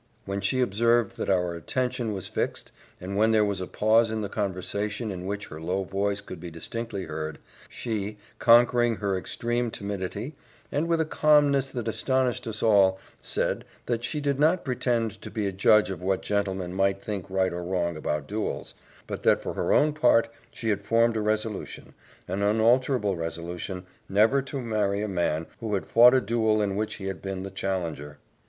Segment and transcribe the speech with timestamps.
[0.25, 4.21] When she observed that our attention was fixed, and when there was a pause in
[4.21, 7.37] the conversation in which her low voice could be distinctly heard,
[7.69, 10.33] she, conquering her extreme timidity,
[10.71, 15.29] and with a calmness that astonished us all, said, that she did not pretend to
[15.29, 18.73] be a judge of what gentlemen might think right or wrong about duels,
[19.05, 21.93] but that for her own part she had formed a resolution
[22.27, 26.95] an unalterable resolution, never to marry a man who had fought a duel in which
[26.95, 28.17] he had been the challenger.